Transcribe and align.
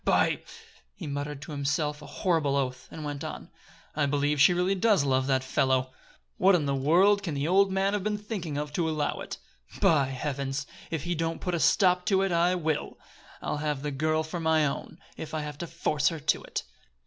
"By!" 0.03 0.41
He 0.95 1.05
muttered 1.05 1.43
to 1.43 1.51
himself 1.51 2.01
a 2.01 2.07
horrible 2.07 2.55
oath, 2.55 2.87
and 2.89 3.05
went 3.05 3.23
on: 3.23 3.51
"I 3.95 4.07
believe 4.07 4.41
she 4.41 4.51
really 4.55 4.73
does 4.73 5.03
love 5.03 5.27
the 5.27 5.39
fellow! 5.41 5.93
What 6.37 6.55
in 6.55 6.65
the 6.65 6.73
world 6.73 7.21
can 7.21 7.35
the 7.35 7.47
old 7.47 7.71
man 7.71 7.93
have 7.93 8.03
been 8.03 8.17
thinking 8.17 8.57
of 8.57 8.73
to 8.73 8.89
allow 8.89 9.19
it? 9.19 9.37
By 9.79 10.05
heavens! 10.07 10.65
if 10.89 11.03
he 11.03 11.13
don't 11.13 11.39
put 11.39 11.53
a 11.53 11.59
stop 11.59 12.07
to 12.07 12.23
it, 12.23 12.31
I 12.31 12.55
will. 12.55 12.97
I'll 13.43 13.57
have 13.57 13.83
the 13.83 13.91
girl 13.91 14.23
for 14.23 14.39
my 14.39 14.65
own, 14.65 14.97
if 15.17 15.35
I 15.35 15.41
have 15.41 15.59
to 15.59 15.67
force 15.67 16.07
her 16.07 16.19
to 16.19 16.41
it! 16.45 16.63